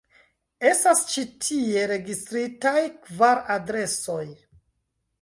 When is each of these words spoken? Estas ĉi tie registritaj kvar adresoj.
Estas 0.69 1.03
ĉi 1.11 1.25
tie 1.43 1.85
registritaj 1.93 2.75
kvar 3.07 3.47
adresoj. 3.61 4.23